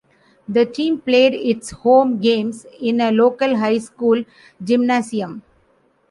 The 0.49 0.65
team 0.65 0.99
played 0.99 1.35
its 1.35 1.69
home 1.69 2.17
games 2.19 2.65
in 2.79 2.99
a 2.99 3.11
local 3.11 3.55
high 3.57 3.77
school 3.77 4.23
gymnasium. 4.63 5.43